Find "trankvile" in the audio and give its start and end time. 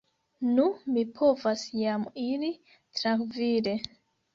2.77-3.81